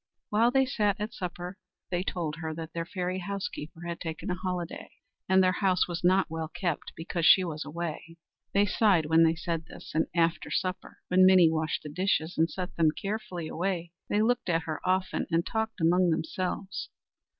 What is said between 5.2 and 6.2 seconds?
and their house was